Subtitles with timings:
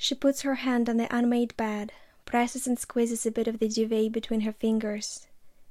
[0.00, 1.92] She puts her hand on the unmade bed,
[2.24, 5.26] presses and squeezes a bit of the duvet between her fingers.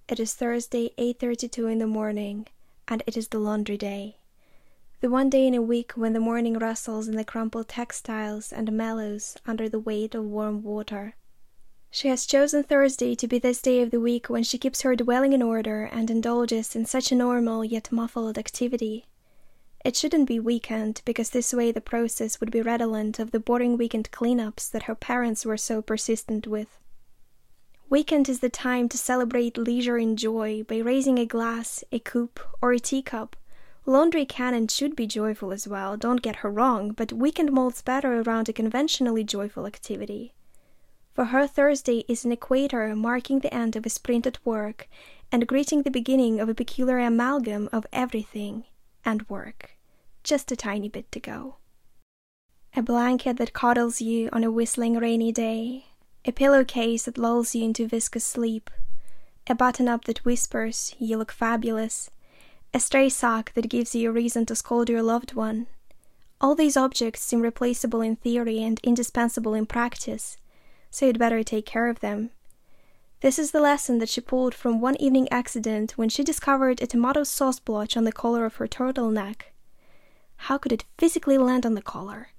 [0.09, 2.45] It is Thursday, 8:32 in the morning,
[2.89, 4.17] and it is the laundry day.
[4.99, 8.69] The one day in a week when the morning rustles in the crumpled textiles and
[8.73, 11.15] mellows under the weight of warm water.
[11.89, 14.93] She has chosen Thursday to be this day of the week when she keeps her
[14.93, 19.05] dwelling in order and indulges in such a normal yet muffled activity.
[19.87, 23.77] It shouldn't be weekend, because this way the process would be redolent of the boring
[23.77, 26.77] weekend cleanups that her parents were so persistent with.
[27.89, 32.41] Weekend is the time to celebrate leisure and joy by raising a glass, a coupe,
[32.61, 33.37] or a teacup.
[33.85, 37.81] Laundry can and should be joyful as well, don't get her wrong, but weekend molds
[37.81, 40.33] better around a conventionally joyful activity.
[41.13, 44.89] For her Thursday is an equator marking the end of a sprint at work
[45.31, 48.65] and greeting the beginning of a peculiar amalgam of everything
[49.05, 49.76] and work.
[50.27, 51.55] Just a tiny bit to go.
[52.75, 55.85] A blanket that coddles you on a whistling rainy day,
[56.25, 58.69] a pillowcase that lulls you into viscous sleep,
[59.47, 62.11] a button up that whispers, You look fabulous,
[62.73, 65.67] a stray sock that gives you a reason to scold your loved one.
[66.41, 70.35] All these objects seem replaceable in theory and indispensable in practice
[70.91, 72.31] so you'd better take care of them.
[73.21, 76.85] This is the lesson that she pulled from one evening accident when she discovered a
[76.85, 79.53] tomato sauce blotch on the collar of her turtleneck.
[80.37, 82.29] How could it physically land on the collar?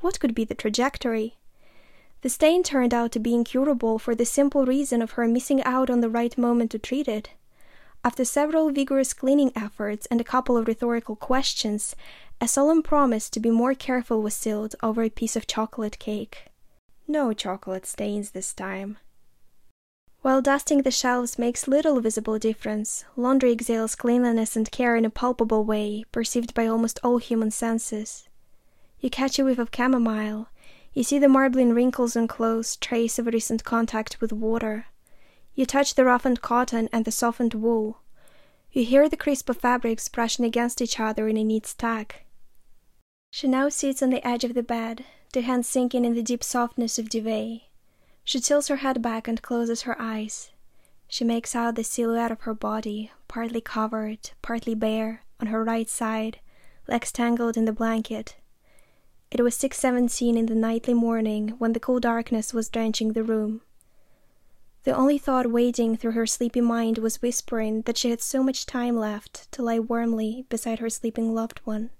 [0.00, 1.36] What could be the trajectory?
[2.20, 5.90] The stain turned out to be incurable for the simple reason of her missing out
[5.90, 7.30] on the right moment to treat it.
[8.02, 11.96] After several vigorous cleaning efforts and a couple of rhetorical questions,
[12.40, 16.46] a solemn promise to be more careful was sealed over a piece of chocolate cake.
[17.08, 18.98] No chocolate stains this time.
[20.24, 25.10] While dusting the shelves makes little visible difference, laundry exhales cleanliness and care in a
[25.10, 28.26] palpable way, perceived by almost all human senses.
[29.00, 30.48] You catch a whiff of chamomile,
[30.94, 34.86] you see the marbling wrinkles on clothes, trace of recent contact with water.
[35.54, 38.00] You touch the roughened cotton and the softened wool.
[38.72, 42.24] You hear the crisp of fabrics brushing against each other in a neat stack.
[43.30, 45.04] She now sits on the edge of the bed,
[45.34, 47.60] the hand sinking in the deep softness of duvet.
[48.24, 50.50] She tilts her head back and closes her eyes.
[51.08, 55.88] She makes out the silhouette of her body, partly covered, partly bare, on her right
[55.88, 56.40] side,
[56.88, 58.36] legs tangled in the blanket.
[59.30, 63.60] It was 6:17 in the nightly morning when the cool darkness was drenching the room.
[64.84, 68.64] The only thought wading through her sleepy mind was whispering that she had so much
[68.64, 71.90] time left to lie warmly beside her sleeping loved one.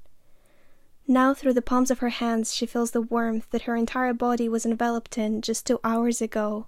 [1.07, 4.49] Now through the palms of her hands she feels the warmth that her entire body
[4.49, 6.67] was enveloped in just two hours ago.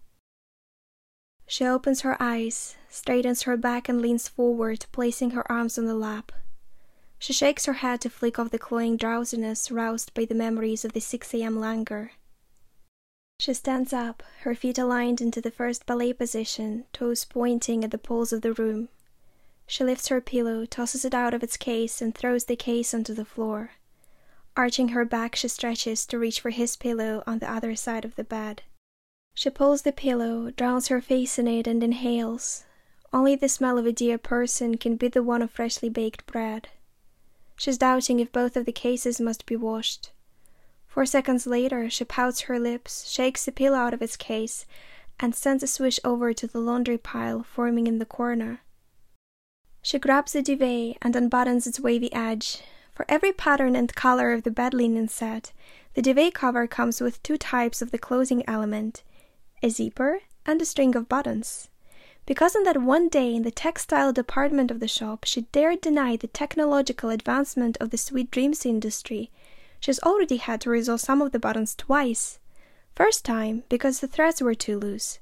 [1.47, 5.95] She opens her eyes, straightens her back, and leans forward, placing her arms on the
[5.95, 6.33] lap.
[7.19, 10.93] She shakes her head to flick off the cloying drowsiness roused by the memories of
[10.93, 11.59] the 6 a.m.
[11.59, 12.13] languor.
[13.39, 17.99] She stands up, her feet aligned into the first ballet position, toes pointing at the
[17.99, 18.89] poles of the room.
[19.67, 23.15] She lifts her pillow, tosses it out of its case, and throws the case onto
[23.15, 23.73] the floor.
[24.57, 28.17] Arching her back, she stretches to reach for his pillow on the other side of
[28.17, 28.63] the bed.
[29.35, 32.65] She pulls the pillow, drowns her face in it, and inhales.
[33.13, 36.69] Only the smell of a dear person can beat the one of freshly baked bread.
[37.57, 40.11] She's doubting if both of the cases must be washed.
[40.87, 44.65] Four seconds later, she pouts her lips, shakes the pillow out of its case,
[45.21, 48.61] and sends a swish over to the laundry pile forming in the corner.
[49.83, 52.63] She grabs the duvet and unbuttons its wavy edge,
[52.97, 55.53] for every pattern and color of the bed linen set,
[55.93, 59.03] the duvet cover comes with two types of the closing element
[59.63, 61.69] a zipper and a string of buttons.
[62.25, 66.17] Because on that one day in the textile department of the shop she dared deny
[66.17, 69.31] the technological advancement of the sweet dreams industry,
[69.79, 72.39] she has already had to resolve some of the buttons twice.
[72.95, 75.19] First time, because the threads were too loose.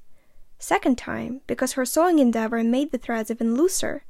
[0.59, 4.05] Second time, because her sewing endeavor made the threads even looser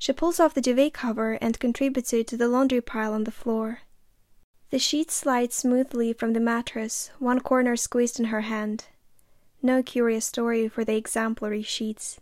[0.00, 3.30] she pulls off the duvet cover and contributes it to the laundry pile on the
[3.30, 3.80] floor.
[4.70, 8.86] The sheets slide smoothly from the mattress, one corner squeezed in her hand.
[9.60, 12.18] No curious story for the exemplary sheets.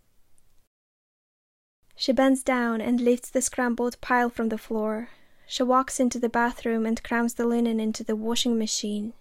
[1.95, 5.07] She bends down and lifts the scrambled pile from the floor.
[5.47, 9.13] She walks into the bathroom and crams the linen into the washing machine.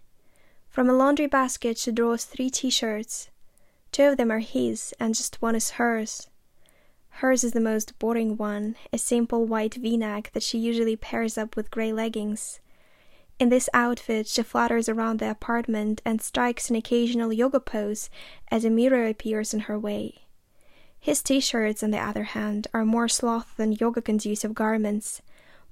[0.69, 3.31] From a laundry basket, she draws three t shirts.
[3.93, 6.27] Two of them are his, and just one is hers.
[7.11, 11.57] Hers is the most boring one, a simple white v-neck that she usually pairs up
[11.57, 12.61] with grey leggings.
[13.39, 18.11] In this outfit, she flutters around the apartment and strikes an occasional yoga pose
[18.51, 20.27] as a mirror appears in her way.
[21.01, 25.23] His t-shirts, on the other hand, are more sloth than yoga conducive garments,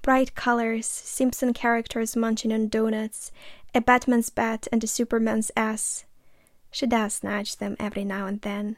[0.03, 3.33] bright colors, Simpson characters munching on donuts,
[3.75, 6.05] a Batman's bat and a Superman's ass.
[6.71, 8.77] She does snatch them every now and then.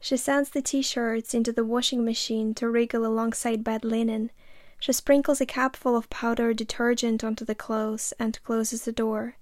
[0.00, 4.30] She sends the t shirts into the washing machine to wriggle alongside bed linen.
[4.78, 9.36] She sprinkles a cupful of powdered detergent onto the clothes and closes the door,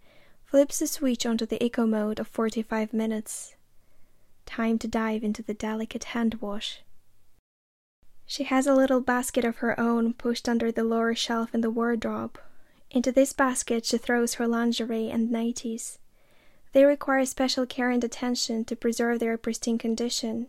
[0.45, 3.57] flips the switch onto the eco mode of 45 minutes.
[4.47, 6.83] Time to dive into the delicate hand wash.
[8.27, 11.71] She has a little basket of her own pushed under the lower shelf in the
[11.71, 12.39] wardrobe.
[12.91, 15.99] Into this basket she throws her lingerie and nighties.
[16.75, 20.49] They require special care and attention to preserve their pristine condition.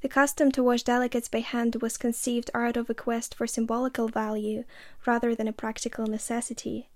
[0.00, 4.08] The custom to wash delicates by hand was conceived out of a quest for symbolical
[4.08, 4.64] value
[5.06, 6.88] rather than a practical necessity.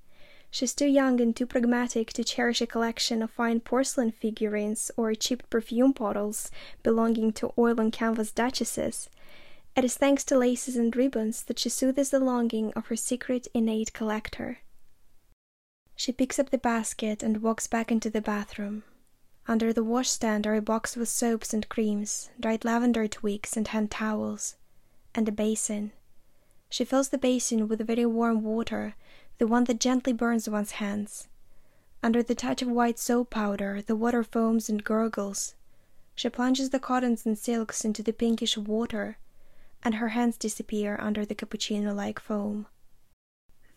[0.50, 5.14] She's too young and too pragmatic to cherish a collection of fine porcelain figurines or
[5.14, 6.50] cheap perfume bottles
[6.82, 9.08] belonging to oil and canvas duchesses.
[9.76, 13.46] It is thanks to laces and ribbons that she soothes the longing of her secret
[13.54, 14.58] innate collector.
[15.98, 18.84] She picks up the basket and walks back into the bathroom.
[19.48, 23.90] Under the washstand are a box with soaps and creams, dried lavender twigs and hand
[23.90, 24.54] towels,
[25.12, 25.90] and a basin.
[26.70, 28.94] She fills the basin with very warm water,
[29.38, 31.26] the one that gently burns one's hands.
[32.00, 35.56] Under the touch of white soap powder, the water foams and gurgles.
[36.14, 39.18] She plunges the cottons and silks into the pinkish water,
[39.82, 42.68] and her hands disappear under the cappuccino like foam.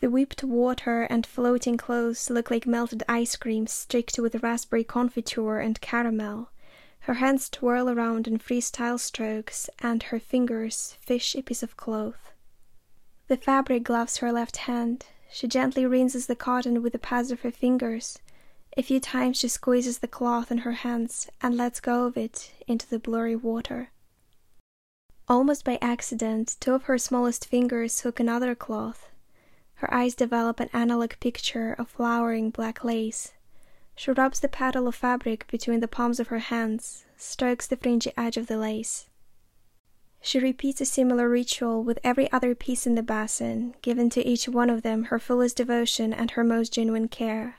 [0.01, 5.59] The whipped water and floating clothes look like melted ice cream streaked with raspberry confiture
[5.59, 6.49] and caramel.
[7.01, 12.33] Her hands twirl around in freestyle strokes, and her fingers fish a piece of cloth.
[13.27, 15.05] The fabric gloves her left hand.
[15.31, 18.17] She gently rinses the cotton with the pads of her fingers.
[18.75, 22.51] A few times she squeezes the cloth in her hands and lets go of it
[22.65, 23.91] into the blurry water.
[25.27, 29.10] Almost by accident, two of her smallest fingers hook another cloth
[29.81, 33.33] her eyes develop an analog picture of flowering black lace.
[33.95, 38.13] She rubs the petal of fabric between the palms of her hands, strokes the fringy
[38.15, 39.09] edge of the lace.
[40.21, 44.47] She repeats a similar ritual with every other piece in the basin, giving to each
[44.47, 47.57] one of them her fullest devotion and her most genuine care.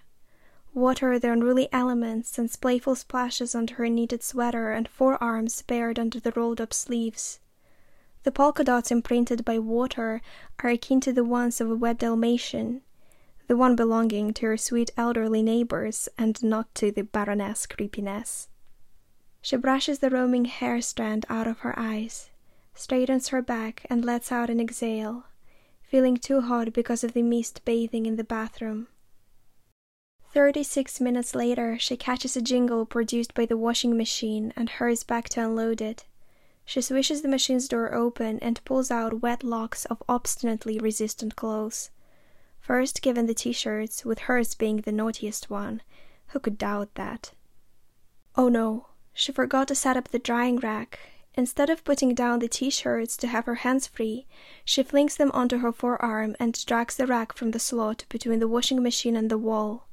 [0.73, 6.21] Water the unruly elements and playful splashes onto her knitted sweater and forearms bared under
[6.21, 7.41] the rolled up sleeves.
[8.25, 10.23] The polka dots imprinted by water
[10.61, 12.83] are akin to the ones of a wet Dalmatian,
[13.49, 18.49] the one belonging to her sweet elderly neighbors and not to the Baroness Creepiness.
[19.41, 22.31] She brushes the roaming hair strand out of her eyes,
[22.75, 25.25] straightens her back, and lets out an exhale,
[25.83, 28.87] feeling too hot because of the mist bathing in the bathroom.
[30.33, 35.03] Thirty six minutes later, she catches a jingle produced by the washing machine and hurries
[35.03, 36.05] back to unload it.
[36.65, 41.91] She swishes the machine's door open and pulls out wet locks of obstinately resistant clothes.
[42.61, 45.83] First given the t shirts, with hers being the naughtiest one.
[46.29, 47.33] Who could doubt that?
[48.37, 50.99] Oh no, she forgot to set up the drying rack.
[51.35, 54.27] Instead of putting down the t shirts to have her hands free,
[54.65, 58.49] she flings them onto her forearm and drags the rack from the slot between the
[58.49, 59.89] washing machine and the wall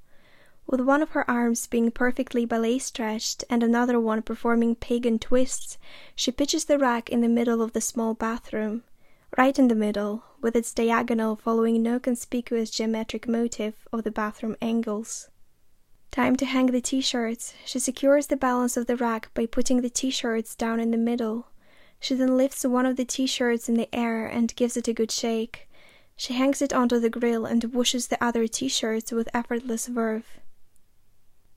[0.69, 5.79] with one of her arms being perfectly ballet stretched and another one performing pagan twists,
[6.15, 8.83] she pitches the rack in the middle of the small bathroom,
[9.35, 14.55] right in the middle, with its diagonal following no conspicuous geometric motif of the bathroom
[14.61, 15.29] angles.
[16.11, 17.55] Time to hang the t shirts.
[17.65, 20.97] She secures the balance of the rack by putting the t shirts down in the
[20.97, 21.47] middle.
[21.99, 24.93] She then lifts one of the t shirts in the air and gives it a
[24.93, 25.67] good shake.
[26.15, 30.39] She hangs it onto the grill and whooshes the other t shirts with effortless verve.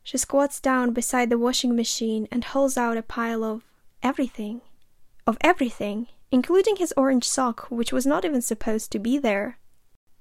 [0.04, 3.62] She squats down beside the washing machine and hauls out a pile of
[4.02, 4.60] everything.
[5.26, 9.58] Of everything, including his orange sock, which was not even supposed to be there.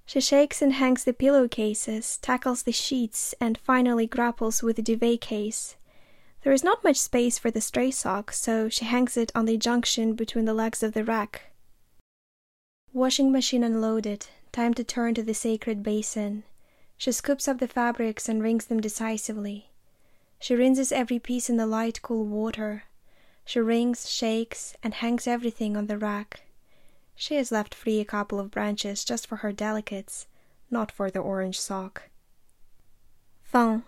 [0.05, 5.21] She shakes and hangs the pillowcases, tackles the sheets, and finally grapples with the duvet
[5.21, 5.77] case.
[6.43, 9.57] There is not much space for the stray sock, so she hangs it on the
[9.57, 11.53] junction between the legs of the rack.
[12.93, 16.43] Washing machine unloaded, time to turn to the sacred basin.
[16.97, 19.71] She scoops up the fabrics and wrings them decisively.
[20.41, 22.86] She rinses every piece in the light, cool water.
[23.45, 26.41] She wrings, shakes, and hangs everything on the rack.
[27.15, 30.25] She has left free a couple of branches just for her delicates,
[30.71, 32.10] not for the orange sock.
[33.43, 33.83] Fin.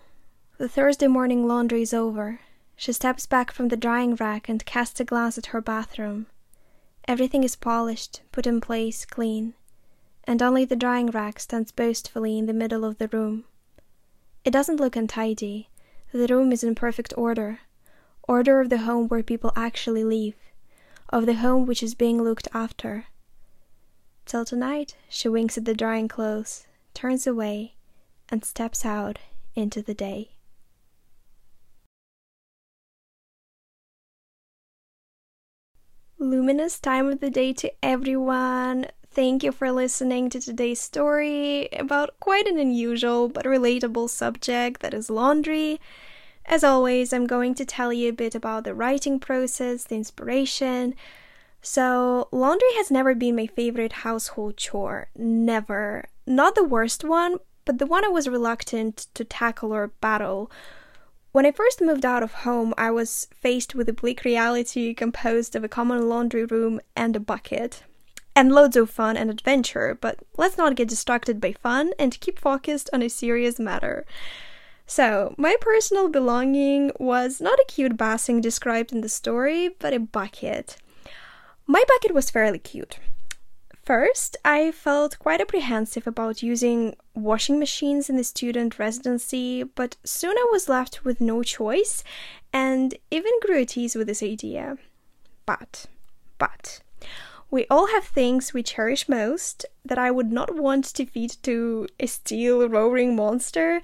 [0.59, 2.39] The Thursday morning laundry is over.
[2.75, 6.27] She steps back from the drying rack and casts a glance at her bathroom.
[7.07, 9.55] Everything is polished, put in place, clean,
[10.25, 13.45] and only the drying rack stands boastfully in the middle of the room.
[14.45, 15.69] It doesn't look untidy,
[16.13, 17.59] the room is in perfect order
[18.27, 20.35] order of the home where people actually live,
[21.09, 23.07] of the home which is being looked after.
[24.25, 27.75] till tonight she winks at the drying clothes, turns away,
[28.29, 29.19] and steps out
[29.55, 30.29] into the day.
[36.17, 38.85] Luminous time of the day to everyone.
[39.13, 44.95] Thank you for listening to today's story about quite an unusual but relatable subject that
[44.95, 45.79] is laundry.
[46.47, 50.95] As always, I'm going to tell you a bit about the writing process, the inspiration.
[51.61, 55.09] So, laundry has never been my favorite household chore.
[55.15, 56.05] Never.
[56.25, 60.49] Not the worst one, but the one I was reluctant to tackle or battle.
[61.33, 65.55] When I first moved out of home, I was faced with a bleak reality composed
[65.55, 67.83] of a common laundry room and a bucket.
[68.35, 72.39] And loads of fun and adventure, but let's not get distracted by fun and keep
[72.39, 74.05] focused on a serious matter.
[74.85, 79.99] So, my personal belonging was not a cute bassing described in the story, but a
[79.99, 80.77] bucket.
[81.67, 82.99] My bucket was fairly cute.
[83.83, 90.37] First, I felt quite apprehensive about using washing machines in the student residency, but soon
[90.37, 92.01] I was left with no choice
[92.53, 94.77] and even grew at ease with this idea.
[95.45, 95.87] But,
[96.37, 96.79] but,
[97.53, 101.87] we all have things we cherish most that I would not want to feed to
[101.99, 103.79] a steel roaring monster.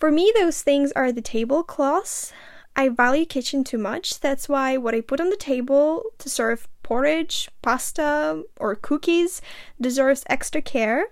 [0.00, 2.32] For me, those things are the tablecloths.
[2.74, 4.20] I value kitchen too much.
[4.20, 9.42] That's why what I put on the table to serve porridge, pasta, or cookies
[9.78, 11.08] deserves extra care.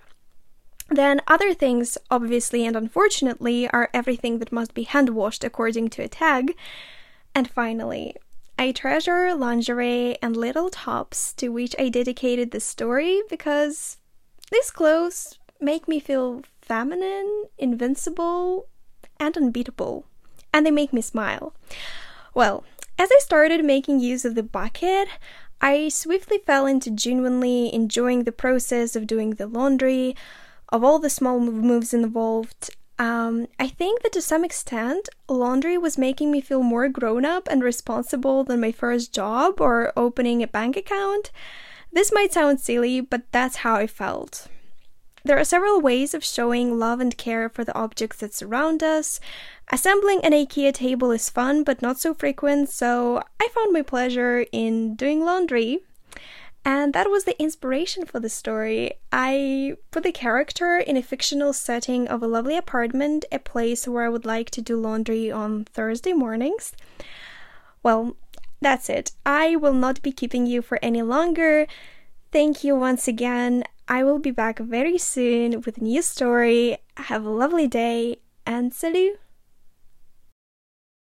[0.89, 6.01] Then other things, obviously and unfortunately, are everything that must be hand washed according to
[6.01, 6.55] a tag.
[7.35, 8.15] And finally,
[8.57, 13.97] I treasure lingerie and little tops to which I dedicated the story because
[14.51, 18.67] these clothes make me feel feminine, invincible,
[19.19, 20.05] and unbeatable.
[20.53, 21.53] And they make me smile.
[22.33, 22.63] Well,
[22.97, 25.07] as I started making use of the bucket,
[25.59, 30.15] I swiftly fell into genuinely enjoying the process of doing the laundry,
[30.69, 32.75] of all the small moves involved.
[33.03, 37.49] Um, I think that to some extent, laundry was making me feel more grown up
[37.51, 41.29] and responsible than my first job or opening a bank account.
[41.91, 44.47] This might sound silly, but that's how I felt.
[45.25, 49.19] There are several ways of showing love and care for the objects that surround us.
[49.69, 54.45] Assembling an IKEA table is fun but not so frequent, so I found my pleasure
[54.53, 55.79] in doing laundry.
[56.65, 58.93] And that was the inspiration for the story.
[59.11, 64.05] I put the character in a fictional setting of a lovely apartment, a place where
[64.05, 66.73] I would like to do laundry on Thursday mornings.
[67.81, 68.15] Well,
[68.61, 69.11] that's it.
[69.25, 71.67] I will not be keeping you for any longer.
[72.31, 73.65] Thank you once again.
[73.89, 76.77] I will be back very soon with a new story.
[76.95, 79.19] Have a lovely day and salut!